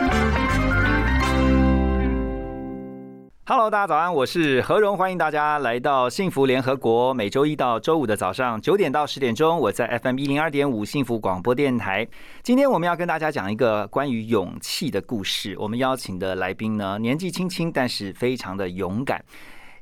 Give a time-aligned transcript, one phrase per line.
[3.43, 7.11] Hello，大家早安，我是何荣，欢迎大家来到幸福联合国。
[7.11, 12.07] 每周一到周五的早上九点到十点钟，我在 FM 一零二点五幸福广播电台。
[12.43, 15.55] 今天我们要跟大家讲一个关于勇气的故事。
[15.57, 19.25] 我们邀请的来宾呢，年纪轻轻，但是非常的勇敢。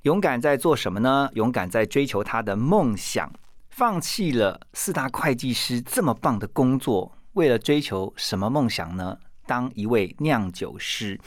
[0.04, 1.30] 勇敢在做什么呢？
[1.34, 3.30] 勇敢在追求他的梦想。
[3.68, 9.18] 放弃了四大会计师这么棒的工作，为了追求什么梦想呢？
[9.46, 11.20] 当一位酿酒师。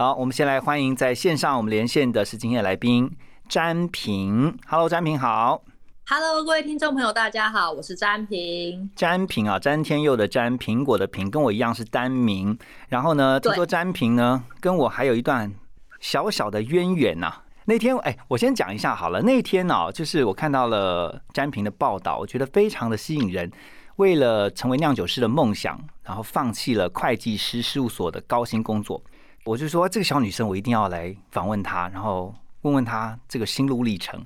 [0.00, 3.14] 好，我们先来欢迎在线上我们连线的是今天的来宾
[3.50, 4.56] 詹平。
[4.66, 5.62] Hello，詹平好。
[6.06, 8.90] Hello，各位听众朋友，大家好，我是詹平。
[8.96, 12.58] 詹平啊，詹天佑的詹，苹果的苹，跟我一样是单名。
[12.88, 15.52] 然后呢，听说詹平呢跟我还有一段
[16.00, 17.30] 小小的渊源呐、
[17.66, 19.20] 那天，哎，我先讲一下好了。
[19.20, 23.52] 那天呢、就是我看到了詹平的报道，我觉得非常的吸引人。
[23.96, 29.02] 为了成为酿酒师的梦想，然后放弃了会计师事务所的高薪工作，
[29.44, 34.24] 我就说这个小女生我一定要来访问她，然后问问她这个心路历程。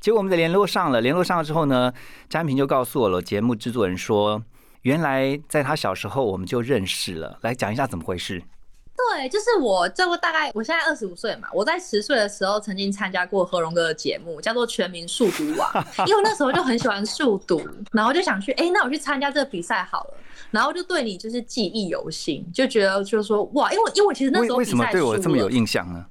[0.00, 1.92] 结果我们在联络上了，联络上了之后呢，
[2.28, 4.42] 詹平就告诉我了，节目制作人说，
[4.82, 7.38] 原来在她小时候我们就认识了。
[7.42, 8.42] 来讲一下怎么回事。
[8.96, 15.70] 对，就是我，这个大概我现在二十五岁嘛，我在十岁的时候曾经参加过何荣哥的节目，叫做《全民速读王》，
[16.08, 17.60] 因为那时候就很喜欢速读，
[17.92, 20.14] 然后就想去，哎、那我去参加这个比赛好了，
[20.50, 26.04] 然后就对你就是记忆犹新，就觉得就是说哇，因为因为我其实那为时候为什么对我这么有印象呢？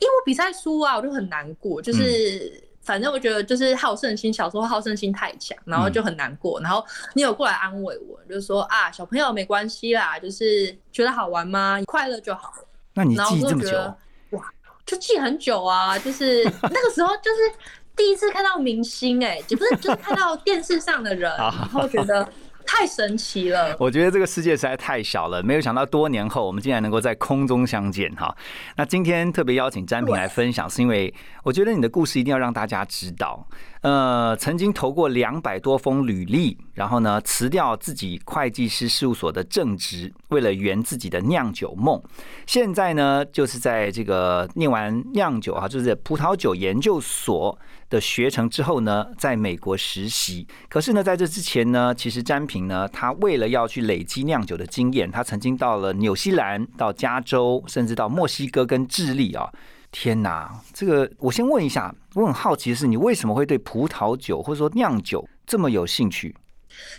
[0.00, 6.60] 因为我比赛输啊，我就很难过，就是、反正我觉得就是好胜心，小时候好胜心太强，然后就很难过。
[6.60, 6.82] 然后
[7.14, 11.82] 你有过来安慰我，就是说啊，小朋友没关系啦，就是觉得好玩吗？
[11.84, 12.54] 快乐就好。
[12.94, 13.98] 那你然后记这么久，我就觉得
[14.30, 14.44] 哇，
[14.86, 17.52] 就记很久啊，就是 那个时候就是
[17.96, 22.26] 第一次看到明星、哎，就不是就是看到电视上的人，啊 然后觉得
[22.66, 23.74] 太神奇了。
[23.78, 28.36] 我觉得这个世界实在太小了，没有想到多年后我们竟然能够在空中相见哈。
[28.76, 31.12] 那今天特别邀请詹平来分享，是因为
[31.42, 33.46] 我觉得你的故事一定要让大家知道。
[33.82, 42.02] 呃，曾经投过两百多封履历，然后呢辞掉自己会计师事务所的正职，为了圆自己的酿酒梦。
[42.46, 47.56] 现在呢，就是在这个念完酿酒啊，就是葡萄酒研究所
[47.88, 50.46] 的学成之后呢，在美国实习。
[50.68, 59.48] 可是呢，在这之前呢，其实詹平呢，他为了要去累积酿酒的经验，他曾经到了纽西兰、到加州，甚至到墨西哥跟智利啊。
[59.92, 66.34] 天哪，这个我先问一下，我很好奇的是，你为什么会对葡萄酒或者说酿酒这么有兴趣？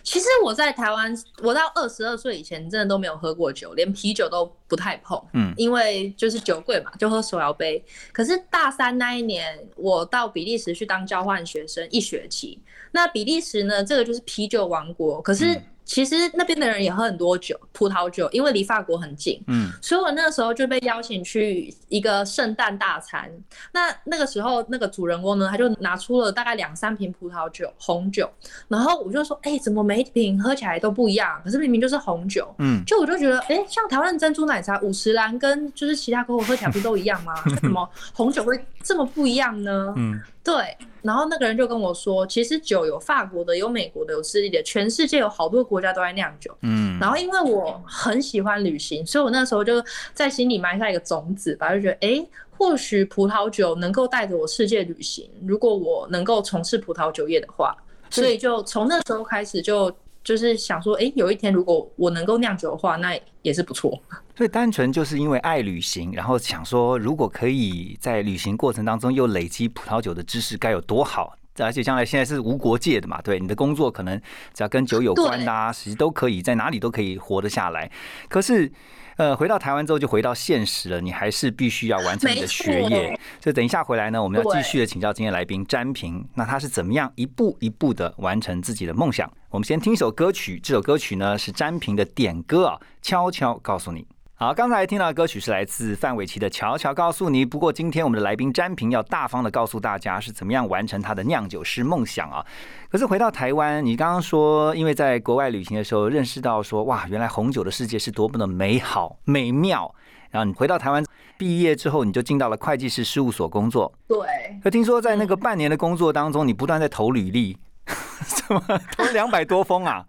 [0.04, 5.22] 其实我在台湾，我到二十二岁以前真的都没有喝过酒，连啤酒都不太碰。
[5.34, 7.84] 嗯因为就是酒贵嘛，就喝手摇杯。
[8.12, 12.62] 可是大三那一年，我到比利时去当交换学生一学期。
[12.92, 15.22] 那比利时呢，这个就是啤酒王国。
[15.22, 19.42] 可是嗯其实那边的人也喝很多酒，葡萄酒，因为离法国很近。
[19.48, 23.32] 嗯所以我那个时候就被邀请去一个圣诞大餐。
[23.72, 28.30] 那那个时候，那个主人公呢，他就拿出了大概两三瓶葡萄酒、红酒，
[28.68, 31.42] 然后我就说，哎、怎么每一瓶喝起来都不一样？
[31.46, 32.54] 可是明明就是红酒。
[32.60, 37.34] 嗯，就我就觉得，哎、像台湾的珍珠奶茶五十兰跟就是其他可口喝起来不都一样吗？
[37.48, 39.94] 为什么红酒会这么不一样呢？
[39.98, 46.58] 嗯对，然后那个人就跟我说，其实酒有法国的，有美国的，有智利的，全世界有好多国家都在酿酒。
[46.62, 49.84] 嗯，然后因为我很喜欢旅行，所以我那时候就
[50.14, 55.30] 在心里埋下一个种子吧，就觉得哎，诶或许葡萄酒能够带着我世界旅行。
[55.46, 57.76] 如果我能够从事葡萄酒业的话，
[58.10, 59.94] 所以就从那时候开始就
[60.28, 63.98] 就是想说，哎，有一天如果我能够酿酒的话，那也是不错。
[64.36, 71.34] 所以单纯就是因为爱旅行，然后想说，如果可以在旅行过程当中又累积葡萄酒的知识，该有多好！
[71.60, 74.20] 而且将来现在是无国界的嘛，对，你的工作可能
[74.54, 77.90] 只要跟酒有关的啊，其实都可以在哪里都可以活得下来。
[78.28, 78.70] 可是，
[79.18, 83.20] 呃，回到台湾之后就回到现实了，你还是必须要完成你的学业错。
[83.42, 89.32] 所以等一下回来呢，我们要继续的请教今天来宾詹平，那他是怎么样一步一步的完成自己的梦想？
[89.50, 94.06] 我们先听一首歌曲，这首歌曲呢是詹平的点歌啊，悄悄告诉你。
[94.40, 97.44] 好，刚才听到的歌曲是来自范玮琪的《悄悄告诉你》。
[97.50, 102.46] 不过今天我们的来宾詹平要大方的告诉大家是怎么样完成他的酿酒师梦想啊。
[102.88, 109.92] 可是回到台湾，你刚刚说，因为在国外旅行的时候认识到说，哇，原来红酒的世界是多么的美好美妙。
[110.30, 111.04] 然后你回到台湾，
[111.36, 113.92] 毕业之后你就进到了会计师事务所工作。
[114.08, 114.20] 对，
[114.64, 117.58] 可听说在那个半年的工作当中，你不断在投履历，
[118.22, 118.62] 怎么
[118.96, 120.06] 投两百多封啊？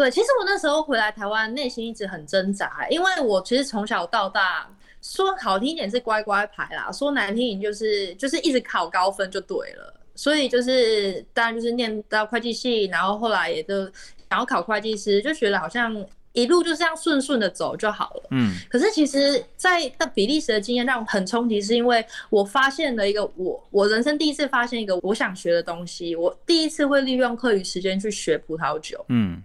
[0.00, 4.66] 对，其实我那时候回来台湾，内心一直很挣扎，因为我其实从小到大，
[5.02, 9.94] 说好听一点是乖乖牌啦，说难听一点就是就是一直考高分就对了。
[10.14, 13.84] 所以就是当然就是念到会计系，然后后来也就
[14.30, 15.94] 想要考会计师，就觉得好像
[16.32, 18.22] 一路就这样顺顺的走就好了。
[18.30, 29.04] 嗯，可是其实，在到比利时的经验让我很冲击，是因为我发现了一个我我人生第一次发现一个我想学的东西，我第一次会利用课余时间去学葡萄酒。
[29.08, 29.42] 嗯，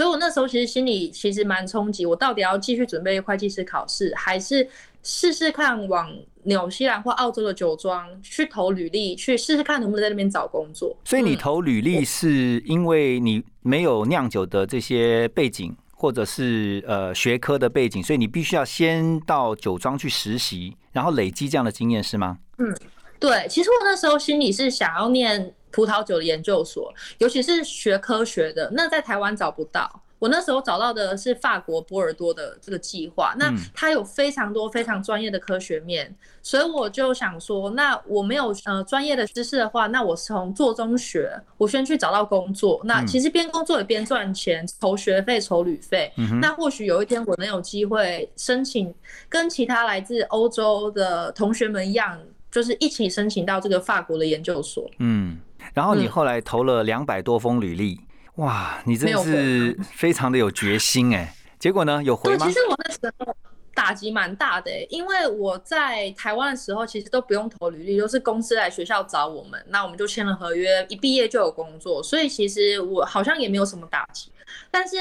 [0.00, 4.66] 所以我那时候其实心里其实蛮冲击，我到底要继续准备会计师考试，还是
[5.02, 6.10] 试试看往
[6.44, 10.96] 纽西兰或澳洲的酒庄去投履历，去试试看能不能在那边找工作。
[11.04, 22.38] 所以你嗯投履历是因为你没有酿酒的这些背景，或者是呃学科的背景，所以你必须要先到酒庄去实习，然后累积这样的经验是吗？
[22.56, 22.74] 嗯
[23.18, 30.02] 对，其实我那时候心里是想要念葡萄酒的研究所，尤其是学科学的，那在台湾找不到。
[30.18, 48.94] 我那时候找到的是法国波尔多的这个计划，那嗯它有非常多非常专业的科学面，所以我就想说，那我没有呃专业的知识的话，那我从做中学，我先去找到工作，那嗯其实边工作也边赚钱，筹学费、筹旅费，嗯，那或许有一天我能有机会申请，
[49.26, 52.20] 跟其他来自欧洲的同学们一样，
[52.50, 54.86] 就是一起申请到这个法国的研究所。
[54.98, 55.38] 嗯，
[55.74, 58.00] 然后你嗯后来投了两百多封履历，
[58.36, 61.34] 哇，你真的是非常的有决心哎。
[61.58, 62.52] 结果呢，有回对，吗其？
[62.52, 63.36] 实我那时候
[63.74, 74.32] 打击蛮大的、欸，因为我在台湾的时候，其实都不用投履历，都是公司来学校找我们，那我们就签了合约，一毕业就有工作，所以其实我好像也没有什么打击。
[74.70, 74.96] 但是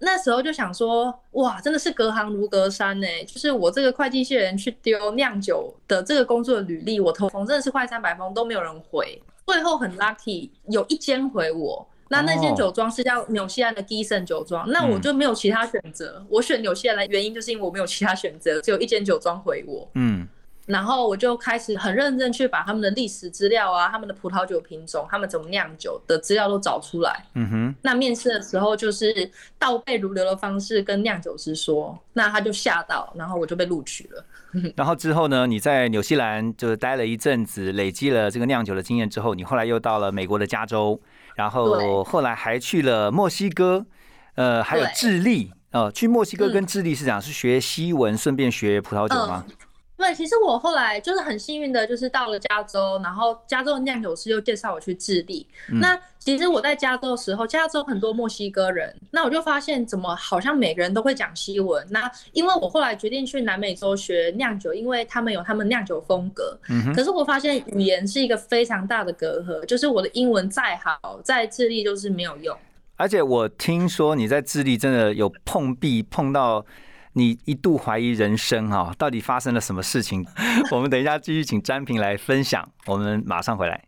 [0.00, 11.86] 那时候就想说，哇，真的是隔行如隔山呢、就是我这个会计系的人去丢酿酒的这个工作的履历，我投封真的是快三百封都没有人回，最后很 lucky 有一间回我。
[12.12, 16.24] 那那间哦酒庄是叫纽西兰的 Gison 酒庄，那我嗯就没有其他选择。
[16.28, 19.88] 我选纽西兰的原因就是因为我没有其他选择，只有一间酒庄回我。
[19.94, 20.26] 嗯
[20.66, 27.24] 然后我就开始很认真去把他们的历史资料啊、他们的葡萄酒品种、他们怎么酿酒的资料都找出来。
[27.34, 34.24] 嗯哼，那面试的时候就是倒背如流的方式跟酿酒师说，那他就吓到，然后我就被录取了。
[34.76, 41.00] 然后之后呢，你在纽西兰就是待了一阵子，累积了这个酿酒的经验之后，你后来又到了美国的加州，
[41.34, 43.86] 然后后来还去了墨西哥，
[44.34, 45.52] 呃，还有智利。
[45.72, 49.44] 呃，去墨西哥嗯跟智利是讲是学西文，顺便学葡萄酒吗？
[50.00, 55.46] 对，其实我后来就是很幸运的，就是到了加州，然后加州的酿酒师又介绍我去智利。
[55.70, 61.86] 嗯那其实我在加州的时候，加州很多墨西哥人，那我就发现怎么好像每个人都会讲西文。
[61.90, 66.58] 那因为我后来决定去南美洲学酿酒，因为他们有他们酿酒风格。
[66.68, 72.56] 嗯哼，可是我发现语言是一个非常大的隔阂，就是我的英文再好，在智利就是没有用。
[72.96, 76.64] 而且我听说你在智利真的有碰壁，碰到
[77.14, 80.24] 你一度怀疑人生哈、到底发生了什么事情？
[80.70, 83.82] 我们等一下继续请詹平来分享，我们马上回来。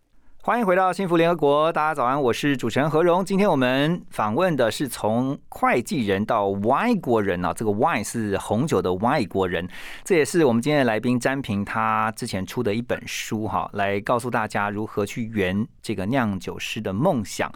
[0.44, 3.24] 欢迎回到幸福联合国，大家早安，我是主持人何荣。
[3.24, 9.68] 今天我们访问的是从会计人到外国人啊，这个 wine 是红酒的外国人，
[10.02, 17.48] 这也是我们今天的来宾詹平他之前出的一本书哈，来告诉大家如何去圆这个酿酒师的梦想。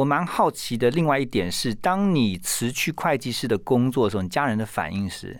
[0.00, 5.38] 我蛮好奇的，另外一点是，当你辞去会计师的工作的时候，你家人的反应是？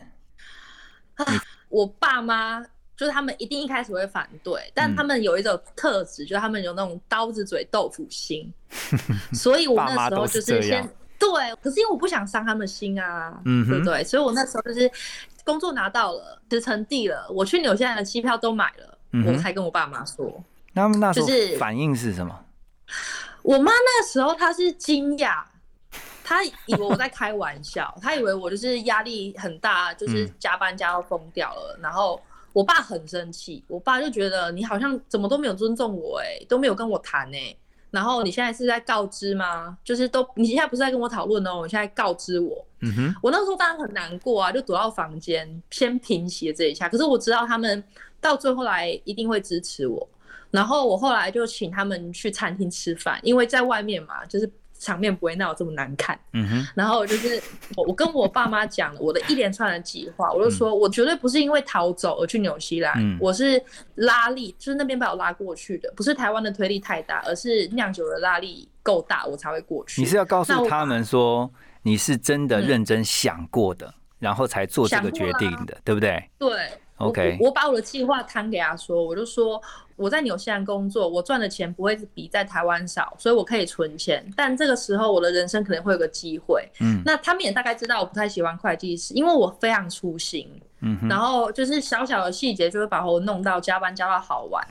[1.70, 2.60] 我爸妈
[2.94, 8.52] 就是他们一定一开始会反对，但嗯他们有一种特质，就是他们有那种刀子嘴豆腐心，
[9.32, 10.86] 所以我那时候就是先
[11.18, 14.04] 对，可是因为我不想伤他们心啊，对不对？
[14.04, 14.90] 所以我那时候就是
[15.42, 20.44] 工作拿到了，职成地了，我去纽西兰的机票都买了，嗯我才跟我爸妈说。
[20.74, 22.44] 他们那时候就是反应是什么？
[23.42, 25.42] 我妈那时候她是惊讶，
[26.22, 31.78] 她以为我在开玩笑，她以为我就是压力很大，就是嗯加班加到疯掉了。
[31.82, 32.20] 然后
[32.52, 37.56] 我爸很生气，我爸就觉得你好像怎么都没有尊重我、欸，都没有跟我谈哎、
[37.90, 39.76] 然后你现在是在告知吗？
[39.84, 42.64] 就是都你现在不是在跟我讨论哦，你现在告知我。
[42.80, 46.88] 嗯哼，我那时候当然很难过啊，就躲到房间先平息了这一下。
[46.88, 47.82] 可是我知道他们
[48.20, 50.08] 到最后来一定会支持我。
[50.50, 56.18] 然后我后来就请他们去餐厅吃饭，因为在外面嘛，就是场面不会闹得这么难看。
[56.32, 57.40] 嗯哼，然后就是
[57.76, 63.62] 我我跟我爸妈讲了我的一连串的计划，我就嗯说我绝对不是因为逃走而去纽西兰，嗯我是
[63.96, 70.00] 拉力，就是那边把我拉过去的，不是台湾的推力太大，而是酿酒的拉力够大，我才会过去。
[70.00, 71.50] 你是要告诉他们说
[71.82, 76.28] 你是真的嗯认真想过的，然后才做这个决定的，对不对？
[76.38, 76.50] 对
[77.00, 79.60] OK，我我把我的计划摊给他说，我就说
[79.96, 84.24] 我在纽西兰工作，我赚的钱不会比在台湾少，所以我可以存钱。
[84.36, 86.68] 但这个时候我的人生可能会有个机会。
[86.80, 90.48] 嗯那他们也大概知道我不太喜欢会计师，因为我非常粗心，
[90.82, 94.66] 嗯然后就是小小的细节就会把我弄到加班加到好玩。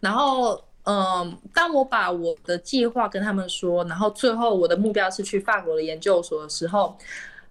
[0.00, 6.96] 然后，嗯，当我把我的计划跟他们说，然后最后我的目标是去法国的研究所的时候，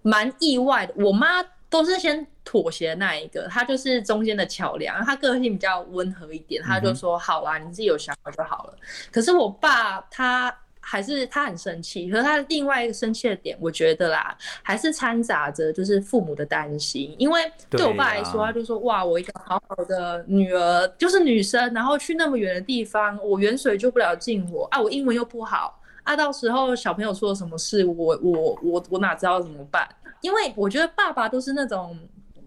[0.02, 0.94] 蛮意外的。
[0.96, 5.04] 我妈都是先妥协那一个，他就是中间的桥梁。
[5.04, 8.74] 他个性比较温和一点，他就说：“好啦，你自己有想法就好了。”
[9.12, 10.54] 可是我爸他。
[10.88, 29.88] 还是他很生气，可是他另外一个生气的点，我觉得啦，还是掺杂着就是父母的担心，因为对我爸来说，啊他就说哇，我一个好好的女儿就是女生，然后去那么远的地方，我远水救不了近火啊，我英文又不好啊，到时候小朋友出了什么事，我我我我哪知道怎么办？
[30.26, 31.96] 因为我觉得爸爸都是那种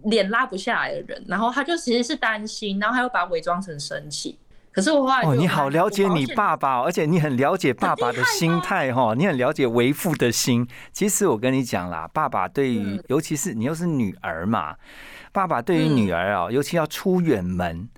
[0.04, 4.38] 脸拉不下来的人，然后他就其实是担心，然后他又把它伪装成生气。
[4.70, 10.68] 可是我后来就哦，你好了解你爸爸哦，而且你很了解爸爸的心态哈，你很了解为父的心。
[10.92, 14.76] 其实我跟你讲啦，爸爸对于嗯尤其是你又是女儿嘛，
[15.32, 17.88] 爸爸对于女儿啊，尤其要出远门。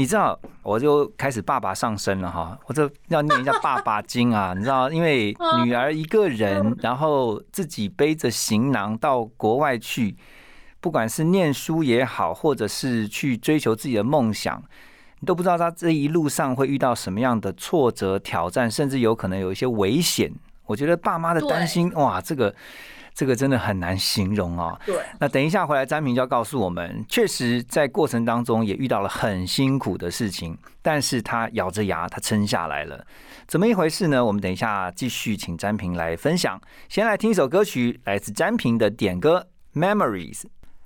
[0.00, 10.16] 你知道，我就开始爸爸上身了哈，我这要念一下爸爸经啊，你知道，因为女儿一个人，然后自己背着行囊到国外去，
[10.80, 14.62] 不管是念书也好，或者是去追求自己的梦想，
[15.18, 20.32] 你都不知道她这一路上会遇到什么样的挫折、挑战，甚至有可能有一些危险。
[20.64, 22.54] 我觉得爸妈的担心，哇，这个
[23.20, 24.80] 这个真的很难形容哦。
[24.86, 24.96] 对。
[25.18, 33.04] 那等一下回来，詹平就要告诉我们，确实在过程当中也遇到了很辛苦的事情，但是他咬着牙，他撑下来了。
[33.46, 34.24] 怎么一回事呢？
[34.24, 36.58] 我们等一下继续请詹平来分享。
[36.88, 39.46] 先来听一首歌曲，来自詹平的点歌
[39.78, 40.40] 《Memories》。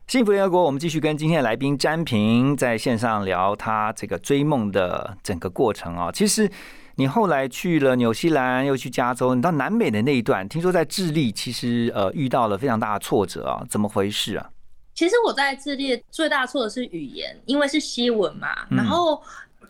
[0.09, 6.51] 幸福联合国，我们继续跟今天的来宾詹平在线上聊他这个追梦的整个过程啊、其实
[6.97, 14.51] 你后来去了纽西兰，又去加州，你到南美的那一段，听说在智利其实呃遇到了非常大的挫折啊，怎么回事啊？
[14.95, 18.49] 其实我在智利最大的错的是语言，因为是西文嘛。
[18.71, 19.21] 嗯然后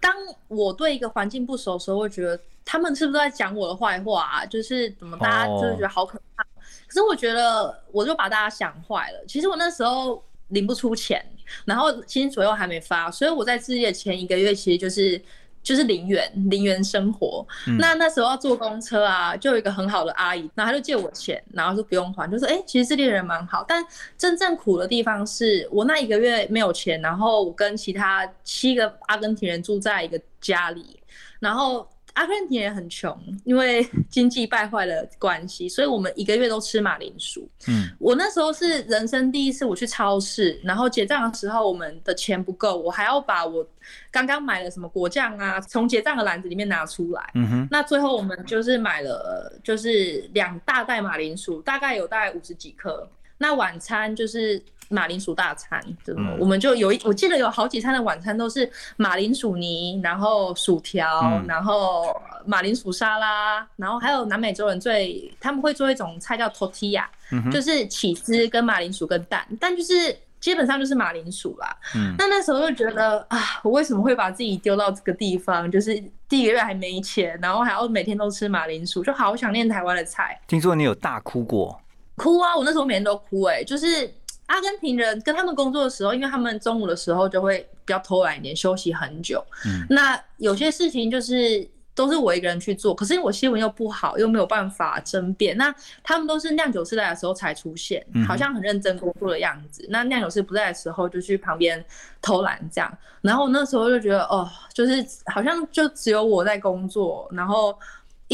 [0.03, 0.15] 当
[0.49, 4.45] 我对一个环境不熟的时候，会觉得他们是不是在讲我的坏话啊？
[4.45, 6.43] 就是怎么大家哦就是觉得好可怕。
[6.87, 9.25] 可是我觉得我就把大家想坏了。
[9.27, 11.25] 其实我那时候领不出钱，
[11.65, 15.19] 然后薪水又还没发，所以我在智利的前一个月其实就是。
[15.65, 17.77] 就是零元零元生活，嗯。
[17.79, 23.85] 那那时候要坐公车啊，就有一个很好的阿姨，然后她就借我钱，然后就不用还，就说哎、其实这里人蛮好，但
[24.17, 31.01] 真正苦的地方是我那一个月没有钱，然后我跟其他七个阿根廷人住在一个家里，
[31.41, 37.49] 然后阿根廷也很穷，因为经济败坏的关系，所以我们一个月都吃马铃薯。
[37.69, 43.67] 嗯，我那时候是人生第一次我去超市，然后结账的时候我们的钱不够，我还要把我
[44.11, 47.31] 刚刚买的什么果酱啊，从结账的篮子里面拿出来。
[47.35, 53.09] 嗯哼，那最后我们就是买了，就是两大袋马铃薯，大概有大概五十几克。
[53.37, 62.15] 那晚餐就是马铃薯大餐，真的嗯我们就有一，我记得有好几餐的晚餐都是马铃薯泥，然后薯条，嗯然后
[62.47, 71.77] 马铃薯沙拉，然后还有南美洲人最他们会做一种菜叫 tortilla，、嗯，就是起司跟马铃薯跟蛋，但就是基本上就是马铃薯啦。
[71.95, 75.71] 嗯那那时候就觉得啊，我为什么会把自己丢到这个地方？
[75.71, 81.81] 就是第一个月还没钱，然后还要每天都吃马铃薯，就好想念台湾的菜，听说你有大哭过，
[82.17, 82.57] 哭啊！
[82.57, 84.13] 我那时候每天都哭、欸，就是
[84.47, 89.45] 阿根廷人跟他们工作的时候，因为他们中午的时候就会比较偷懒一点，休息很久。
[89.67, 95.57] 嗯那有些事情就是都是我一个人去做，可是我新闻又不好，又没有办法争辩。
[95.57, 99.87] 那他们都是酿酒师来的时候才出现好像很认真工作的样子。
[99.89, 101.83] 那酿酒师不在的时候，就去旁边
[102.21, 102.99] 偷懒这样。
[103.23, 107.79] 然后那时候就觉得，哦，就是好像就只有我在工作，然后。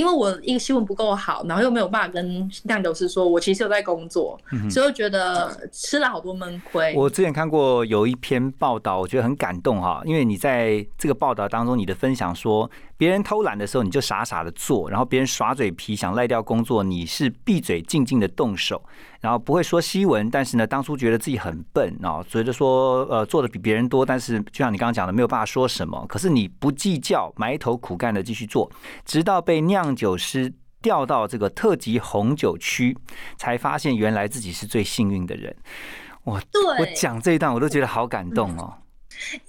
[0.01, 4.41] 因为我一个新闻不够好，然后又没有办法跟酿酒师说，我其实有在工作，
[4.71, 6.95] 所以我觉得吃了好多闷亏。
[6.97, 18.83] 我之前看过有一篇报道，我觉得很感动哈，因为你在这个报道当中，你的分享说，别人偷懒的时候，你就傻傻的做，然后别人耍嘴皮想赖掉工作，你是闭嘴静静的动手，
[19.21, 28.71] 然后不会说西文，但是呢，当初觉得自己很笨哦，觉得说呃做的比别人多，但是就像你刚刚讲的，没有办法说什么，可是你不计较，埋头苦干的继续做，
[29.05, 30.53] 直到被酿酒师。
[30.83, 32.97] 调到这个特级红酒区，
[33.37, 35.55] 才发现原来自己是最幸运的人。
[36.25, 38.73] 我对我讲这一段，我都觉得好感动哦。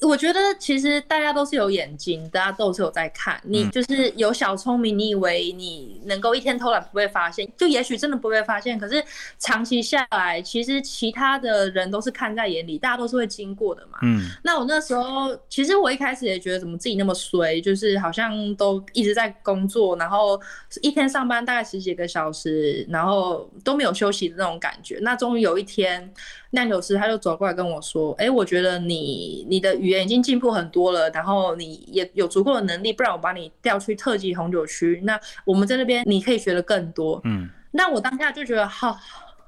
[0.01, 3.39] 我觉得其实大家都是有眼睛，大家都是有在看。
[3.43, 8.77] 你就是有小聪明，你以为你能够一天偷懒不被发现，就也许真的不被发现。
[8.77, 9.03] 可是
[9.39, 13.97] 长期下来，其实其他的人都是看在眼里，大家都是会经过的嘛。
[14.01, 20.39] 嗯，那我那时候其实我一开始也觉得怎么自己那么衰，就是好像都一直在工作，然后
[20.81, 24.99] 一天上班大概十几个小时，然后都没有休息的那种感觉。
[25.01, 26.13] 那终于有一天。
[26.51, 38.97] 酿酒师他就走过来跟我说：“哎，我觉得你你的语言已经进步很多了，然后你也有足够的能力，不然我把你调去特级红酒区，那我们在那边你可以学的更多。”嗯，那我当下就觉得好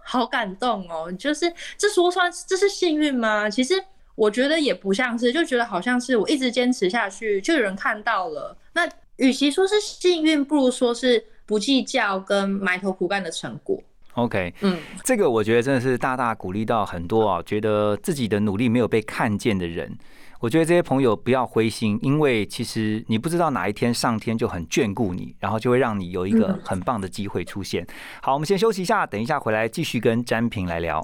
[0.03, 3.49] 好感动哦，就是这说算这是幸运吗？
[3.49, 3.73] 其实
[4.15, 8.55] 我觉得也不像是，就觉得好像是我一直坚持下去，就有人看到了。
[8.73, 13.77] 那与其说是幸运，不如说是不计较跟埋头苦干的成果。
[14.13, 19.97] OK，嗯，这个我觉得真的是大大鼓励到很多啊，觉得自己的努力没有被看见的人。
[20.39, 27.87] 我觉得这些朋友不要灰心，因为其实你不知道哪一天上天就很眷顾你，然后就会让你有一个很棒的机会出现。
[28.21, 31.01] 好，我们先休息一下，等一下回来继续跟詹平来聊。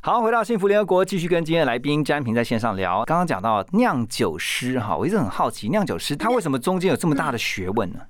[0.00, 3.04] 好，回到幸福联合国，继续跟今天的来宾詹平在线上聊。
[3.04, 8.00] 刚刚讲到酿酒师哈，我一直很好奇，酿酒师他为什么中间有这么大的学问呢？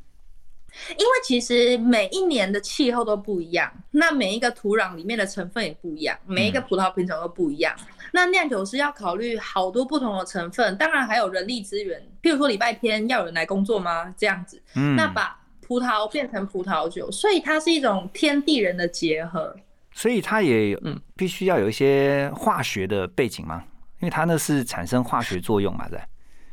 [0.91, 7.75] 因为其实每一年的气候都不一样，那每一个土壤里面的成分也不一样，每一个葡萄品种都不一样。
[8.13, 14.15] 那酿酒师要考虑好多不同的成分，当然还有人力资源，譬如说礼拜天要有人来工作吗？
[14.17, 19.55] 这样子，嗯，那把葡萄变成葡萄酒，所以它是一种天地人的结合。
[19.93, 23.63] 所以它也嗯，必须要有一些化学的背景吗？
[24.01, 26.01] 因为它那是产生化学作用嘛，对。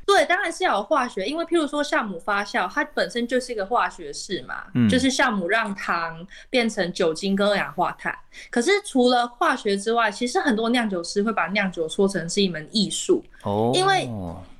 [0.05, 8.15] 对，当然是要有化学，因为譬如说酵母发酵，它本身就是一个化学式嘛，就是酵母让糖变成酒精跟二氧化碳。
[8.49, 14.07] 可是除了化学之外，其实很多酿酒师会把酿酒说成是一门艺术哦，因为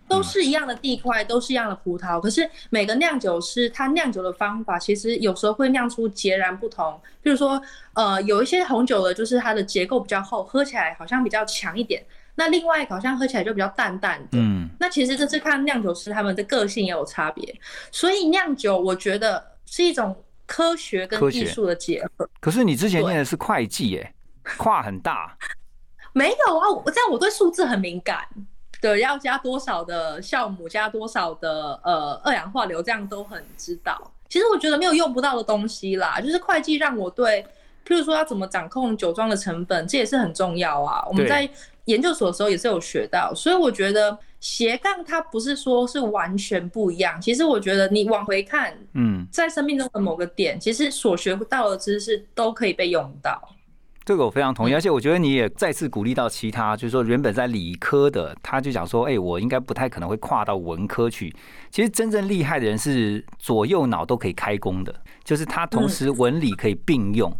[0.08, 6.94] 都是一样的地块，都是一样的葡萄，可是每个酿酒师他酿酒的方法，其实有时候会酿出截然不同。
[7.24, 7.62] 譬如说，
[7.94, 12.06] 呃，有一些红酒的，就是它的结构比较厚，喝起来好像比较强一点。
[12.38, 17.58] 那另外好像喝起来就比较淡淡的，嗯，那其实这是看酿酒师他们的个性也有差别，
[17.92, 20.13] 所以酿酒我觉得是一种
[20.46, 22.30] 科学跟艺术的结合。
[22.41, 24.13] 可是你之前念的是会计耶，
[24.58, 25.38] 跨很大。
[26.12, 28.20] 没有啊，我这样我对数字很敏感，
[28.86, 34.00] 对，要加多少的酵母，加多少的呃二氧化硫，这样都很知道。
[34.30, 37.43] 其实我觉得没有用不到的东西啦，就是会计让我对，
[37.84, 41.04] 譬如说要怎么掌控酒庄的成本，这也是很重要啊。
[41.08, 41.50] 我们在
[41.86, 47.19] 研究所的时候也是有学到，所以我觉得斜杠它不是说是完全不一样。
[47.19, 53.41] 其实我觉得你往回看，嗯，在生命中的某个点，其实所学到的知识都可以被用到。
[54.06, 61.36] 这个我非常同意，而且我觉得你也再次鼓励到其他，就是说原本在理科的，他就讲说，哎，我应该不太可能会跨到文科去。
[61.72, 67.36] 其实真正厉害的人是左右脑都可以开工的，就是他同时文理可以并用。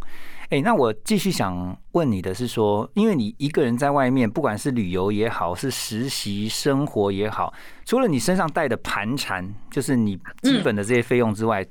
[0.50, 11.64] 哎，那我继续想问你的是说，因为你一个人在外面，不管是旅游也好，是实习生活也好，除了你身上带的盘缠，就是你基本的这些费用之外，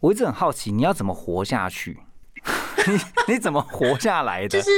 [0.00, 1.98] 我一直很好奇，你要怎么活下去？
[2.86, 2.98] 你
[3.34, 4.48] 你怎么活下来的？
[4.48, 4.70] 就是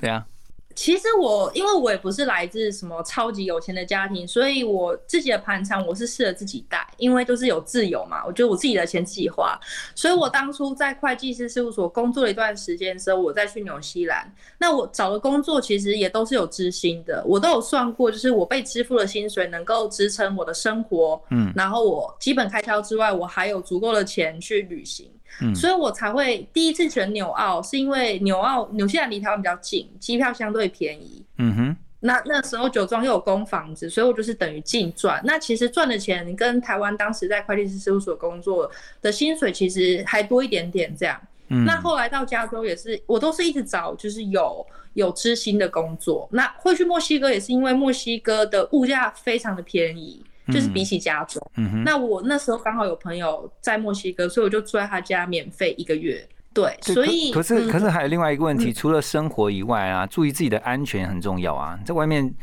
[0.00, 0.26] 对啊。
[0.74, 9.58] 其实我，因为我也不是来自什么超级有钱的家庭，所以我自己的盘缠我是试着自己带，因为都是有自由嘛，我觉得我自己的钱自己花，
[9.94, 25.10] 所以我当初在会计师事务所工作了一段时间之后，我再去纽西兰，那我找的工作其实也都是有支薪的，我都有算过，就是我被支付的薪水能够支撑我的生活，嗯，然后我基本开销之外，我还有足够的钱去旅行。
[25.54, 31.22] 所以我才会第一次选纽澳，是因为纽澳纽西兰离台湾比较近，机票相对便宜。
[31.38, 35.20] 嗯哼，那那时候酒庄又有供房子，所以我就是等于净赚。
[35.24, 38.70] 那其实赚的钱跟台湾当时在会计师事务所工作
[39.02, 41.20] 的薪水其实还多一点点这样。
[41.48, 46.28] 那后来到加州也是，我都是一直找就是有有知心的工作。
[46.32, 50.24] 那会去墨西哥也是因为墨西哥的物价非常的便宜。
[50.52, 51.40] 就是比起加州，
[51.84, 56.26] 那我那时候刚好有朋友在墨西哥，所以我就住在他家免费一个月。
[56.54, 61.78] 对，所以可是可是还有另外一个问题，除了生活以外啊，注意自己的安全很重要啊。
[61.84, 62.34] 在外面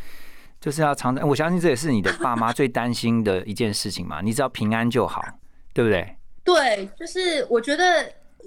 [0.59, 4.21] 就是要常常，我相信这也是你的爸妈最担心的一件事情嘛。
[4.21, 5.23] 你只要平安就好，
[5.73, 6.15] 对不对？
[6.43, 7.83] 对，就是我觉得。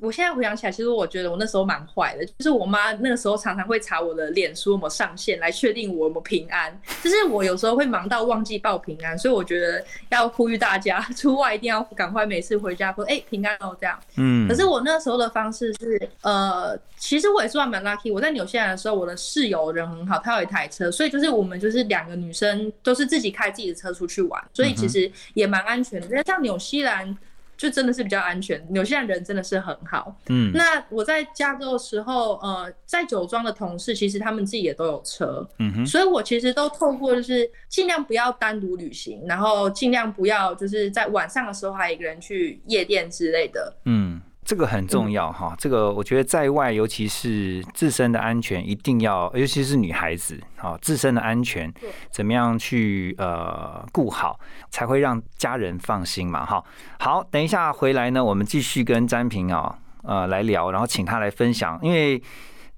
[0.03, 6.79] 我现在回想起来，其实我觉得我那时候蛮坏的，就是我妈那个时候常常会查我的脸书有没有上线，来确定我有没有平安。
[7.03, 13.99] 就是我有时候会忙到忘记报平安，所以我觉得要呼吁大家 出外一定要赶快每次回家说哎、平安哦这样。
[14.17, 18.13] 嗯可是我那时候的方式是，呃，其实我也算蛮 lucky。
[18.13, 26.23] 我在纽西兰的时候，我的室友人很好，他有一台车，所以就是我们就是两个女生都是自己开自己的车出去玩，所以其实也蛮安全的。
[26.25, 27.17] 像纽西兰
[27.57, 30.15] 就真的是比较安全，纽西兰人真的是很好。
[30.29, 43.75] 嗯那我在加州的时候，呃，在酒庄的同事其实他们自己也都有车，嗯哼，所以我其实都透过就是尽量不要单独旅行，然后尽量不要就是在晚上的时候还一个人去夜店之类的。
[43.85, 45.55] 嗯，这个很重要哈。
[45.59, 54.39] 这个我觉得在外，尤其是自身的安全，一定要，尤其是女孩子，哈，自身的安全对怎么样去呃顾好，
[54.71, 56.65] 才会让家人放心嘛，哈。
[57.01, 62.23] 好，等一下回来呢，我们继续跟詹平啊呃来聊，然后请他来分享，因为。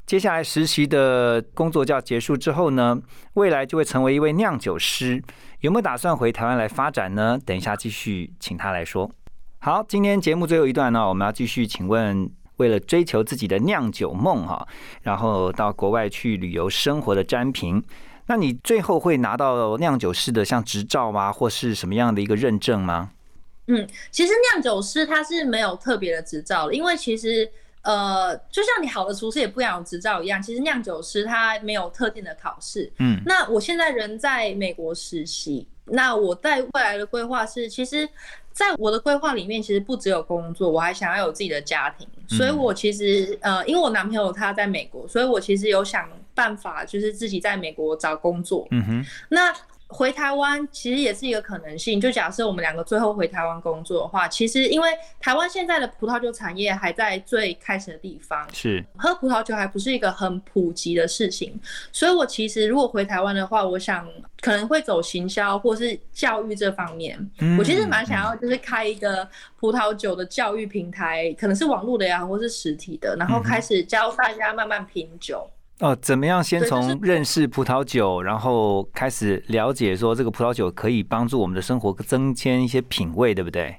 [0.09, 2.99] 接下来实习的工作就要结束之后呢，
[3.35, 5.23] 未来就会成为一位酿酒师，
[5.61, 7.39] 有没有打算回台湾来发展呢？
[7.45, 9.11] 等一下继续请他来说。
[9.61, 14.67] 好，今天节目最后一段呢，我们要继续请问，为了追求自己的酿酒梦哈，
[15.03, 17.83] 然后到国外去旅游生活的詹平，
[18.27, 23.11] 那你最后会拿到酿酒师的像执照吗，或是什么样的一个认证吗？
[23.67, 27.51] 嗯其实酿酒师他是没有特别的执照，因为其实
[27.89, 32.93] 呃，就像你好的厨师也不一样有执照一样，其实酿酒师他没有特定的考试。
[32.99, 38.07] 嗯那我现在人在美国实习，那我在未来的规划是，其实
[38.53, 48.69] 在我的规划里面，其实不只有工作，我还想要有自己的家庭，所以我其实呃，因为我男朋友他在美国，所以我其实有想办法，就是自己在美国找工作。
[48.71, 49.51] 嗯哼，那
[49.89, 52.01] 回台湾其实也是一个可能性。
[52.01, 61.59] 就假设我们两个最后回台湾工作的话，其实因为台湾现在的葡萄酒产业还在最开始的地方，是喝葡萄酒还不是一个很普及的事情，
[61.91, 64.07] 所以我其实如果回台湾的话，我想
[64.41, 67.19] 可能会走行销或是教育这方面。
[67.39, 69.27] 嗯我其实蛮想要就是开一个
[69.59, 75.51] 葡萄酒的教育平台，可能是网络的呀，或是实体的，然后开始教大家慢慢品酒。
[75.81, 76.43] 哦，怎么样？
[76.43, 83.77] 先从认识葡萄酒，然后开始了解说这个葡萄酒可以帮助我们的生活增添一些品味，对不对？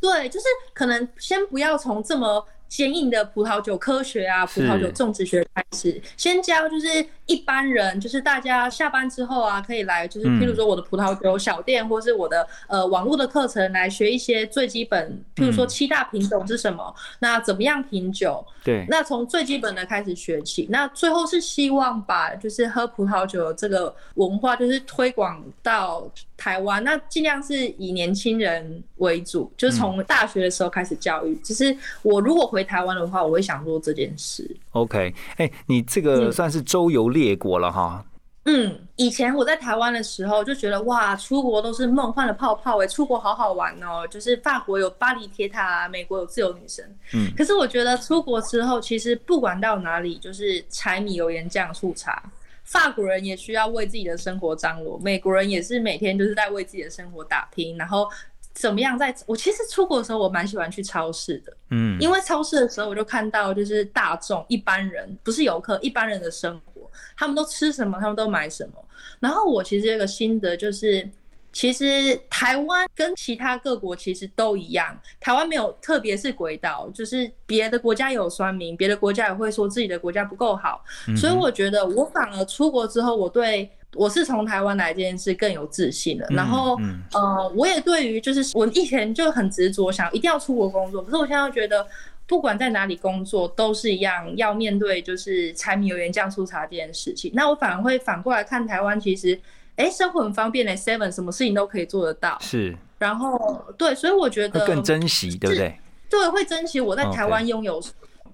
[0.00, 26.82] 对，就是可能先不要从这么坚硬的葡萄酒科学啊、葡萄酒种植学开始，先教就是一般人，就是大家下班之后啊，可以来就是嗯譬如说我的葡萄酒小店，或是我的呃网络的课程来学一些最基本，譬如说嗯七大品种是什么，那怎么样品酒，对，那从最基本的开始学起，那最后是希望把就是喝葡萄酒这个文化，就是推广到台湾。
[26.82, 31.36] 那尽量是以年轻人为主，就是从大学的时候开始教育。
[31.36, 34.48] 只是我如果回台湾的话，我会想做这件事。
[34.72, 38.04] OK，哎、你这个嗯算是周游列国了哈。
[38.46, 44.06] 嗯，以前我在台湾的时候就觉得哇，出国都是梦幻的泡泡哎，出国好好玩哦。
[44.08, 46.82] 就是法国有巴黎铁塔啊，美国有自由女神。
[47.12, 52.22] 嗯可是我觉得出国之后，其实不管到哪里，就是柴米油盐酱醋茶。
[52.64, 57.76] 法国人也需要为自己的生活张罗，美国人也是每天就是在为自己的生活打拼。
[57.76, 58.08] 然后
[58.52, 59.14] 怎么样在？
[59.26, 61.56] 我其实出国的时候，我蛮喜欢去超市的。
[61.70, 68.72] 嗯，因为超市的时候，我就看到就是大众一般人，不是游客，一般人的生活，他们都吃什么，他们都买什么。
[69.20, 71.08] 然后我其实有个心得就是。
[71.52, 86.26] 其实台湾跟其他各国其实都一样，台湾没有特别是轨道，就是别的国家有酸民，别的国家也会说自己的国家不够好，嗯所以我觉得我反而出国之后，我对我是从台湾来这件事更有自信了。
[86.30, 91.86] 然后嗯呃，我也对于就是我以前就很执着，想一定要出国工作，可是我现在觉得。
[92.26, 97.32] 不管在哪里工作，都是一样要面对就是柴米油盐酱醋茶这件事情。
[97.34, 99.36] 那我反而会反过来看台湾，其实，
[99.74, 102.38] 哎、生活很方便的 Seven，什么事情都可以做得到。
[102.40, 105.76] 是然后对，所以我觉得更珍惜，对不对？
[106.08, 107.82] 对，会珍惜我在台湾拥有。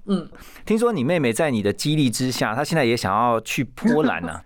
[0.04, 0.28] 嗯，
[0.66, 4.42] 听说你妹妹在你的激励之下，她现在也想要去波兰呢、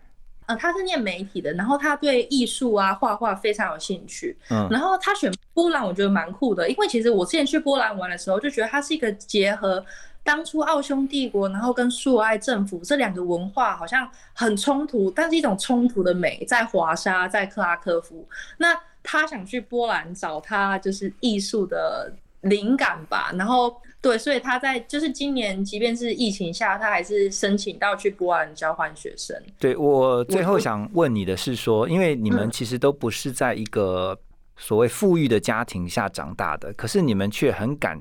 [0.51, 4.37] 呃，他是念媒体的，然后他对艺术啊、画画非常有兴趣。
[4.51, 9.85] 嗯然后他选波兰，我觉得蛮酷的，因为其实我之前去波兰玩的时候，就觉得它是一个结合
[10.25, 18.27] 当初奥匈帝国，然后跟苏维埃政府这两个文化好像很冲突，但是一种冲突的美，在华沙，在克拉科夫。
[18.59, 29.37] 那他想去波兰找他就是艺术的灵感吧，然后对，所以他在就是今年，即便是疫情下，他还是申请到去波兰交换学生。
[29.59, 34.19] 对我最后想问你的是说，因为你们嗯其实都不是在一个
[34.57, 38.01] 所谓富裕的家庭下长大的，可是你们却很敢，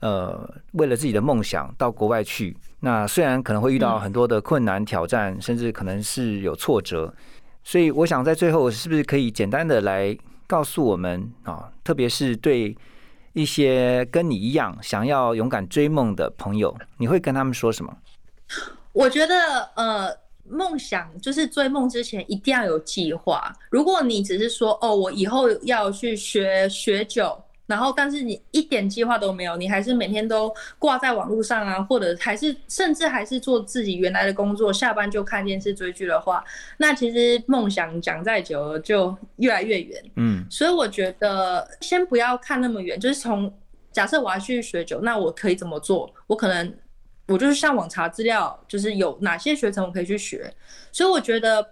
[0.00, 2.56] 呃，为了自己的梦想到国外去。
[2.80, 7.14] 那虽然可能会遇到很多的困难挑战，甚至可能是有挫折，
[7.62, 10.16] 所以我想在最后是不是可以简单的来
[10.48, 12.76] 告诉我们啊，特别是对
[13.32, 17.96] 一些跟你一样想要勇敢追梦的朋友，你会跟他们说什么？
[18.92, 19.34] 我觉得
[19.74, 20.16] 呃，
[20.48, 23.54] 梦想就是追梦之前一定要有计划。
[23.70, 27.38] 如果你只是说哦，我以后要去学学酒。
[27.68, 36.42] 然后，但是你一点计划都没有，你还是每天都挂在网络上啊，或者还是甚至还是做自己原来的工作，下班就看电视追剧的话，
[36.78, 40.02] 那其实梦想讲再久了就越来越远。
[40.16, 43.52] 嗯，所以我觉得先不要看那么远，就是从
[43.92, 46.10] 假设我要去学酒，那我可以怎么做？
[46.26, 46.74] 我可能
[47.26, 50.50] 我就是上网查资料，就是有哪些学程我可以去学。
[50.90, 51.64] 所以我觉得。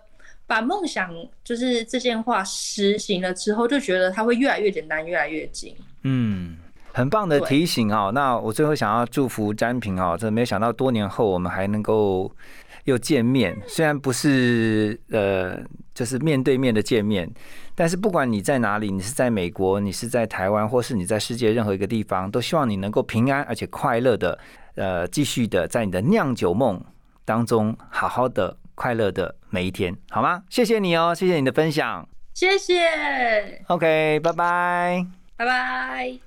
[0.46, 1.10] 把梦想
[1.42, 5.74] 就是这件话实行了之后，就觉得它会越来越简单，越来越近。
[6.02, 6.56] 嗯，
[6.92, 8.12] 很棒的提醒哦。
[8.14, 12.30] 那我最后想要祝福詹平哦，这没有想到多年后我们还能够
[12.84, 13.56] 又见面。
[13.66, 15.58] 虽然不是呃，
[15.92, 17.28] 就是面对面的见面，
[17.74, 24.38] 但是不管你在哪里，你是在美国，你是在台湾，或是你在世界任何一个地方，都希望你能够平安而且快乐的
[24.76, 26.80] 呃，继续的在你的酿酒梦
[27.24, 28.56] 当中好好的。
[28.76, 30.44] 快乐的每一天，好吗？
[30.48, 33.64] 谢谢你哦，谢谢你的分享，谢谢。
[33.66, 36.25] OK，拜拜，拜拜。